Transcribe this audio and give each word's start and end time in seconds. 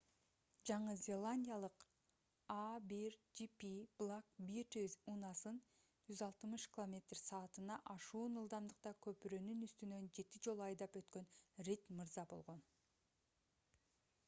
жаңы 0.67 0.93
зеландиялык 0.99 1.81
a1gp 2.53 3.69
black 3.99 4.31
beauty 4.47 4.81
унаасын 5.13 5.59
160 6.15 6.65
км/с. 6.77 7.77
ашуун 7.97 8.39
ылдамдыкта 8.45 8.93
көпүрөнүн 9.09 9.61
үстүнөн 9.69 10.07
жети 10.21 10.41
жолу 10.49 10.63
айдап 10.69 10.97
өткөн 11.03 11.29
рид 11.69 11.85
мырза 12.01 12.25
болгон 12.33 12.65